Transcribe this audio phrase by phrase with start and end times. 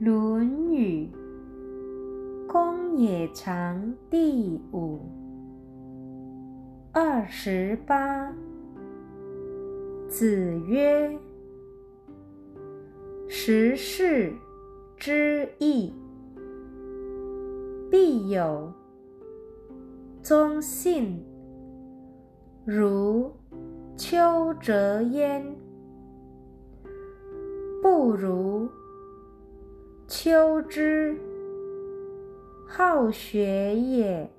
[0.04, 1.08] 《论语·
[2.48, 3.80] 公冶长》
[4.10, 4.98] 第五、
[6.90, 8.34] 二十八。
[10.08, 11.16] 子曰
[13.28, 14.32] ：“十世
[14.96, 15.94] 之义，
[17.88, 18.72] 必有
[20.24, 21.24] 忠信，
[22.64, 23.30] 如
[23.96, 25.54] 丘折焉，
[27.80, 28.68] 不如。”
[30.06, 31.18] 秋之
[32.66, 34.30] 好学也。